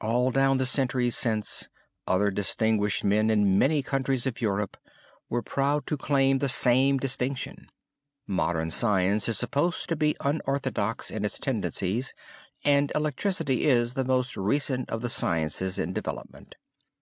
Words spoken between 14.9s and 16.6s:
the sciences in development.